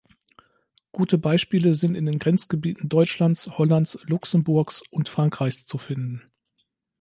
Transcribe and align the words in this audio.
Gute 0.93 1.19
Beispiele 1.19 1.75
sind 1.75 1.93
in 1.93 2.07
den 2.07 2.17
Grenzgebieten 2.17 2.89
Deutschlands, 2.89 3.59
Hollands, 3.59 3.99
Luxemburgs 4.01 4.81
und 4.89 5.09
Frankreichs 5.09 5.67
zu 5.67 5.77
finden. 5.77 6.23